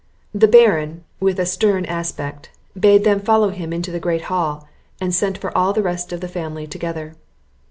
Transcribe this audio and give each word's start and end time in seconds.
The 0.33 0.47
Baron, 0.47 1.03
with 1.19 1.39
a 1.39 1.45
stern 1.45 1.85
aspect, 1.85 2.49
bade 2.75 3.03
them 3.03 3.19
follow 3.19 3.49
him 3.49 3.71
into 3.71 3.91
the 3.91 3.99
great 3.99 4.23
hall; 4.33 4.67
and 4.99 5.13
sent 5.13 5.37
for 5.37 5.55
all 5.55 5.73
the 5.73 5.83
rest 5.83 6.11
of 6.11 6.21
the 6.21 6.27
family 6.27 6.65
together. 6.65 7.13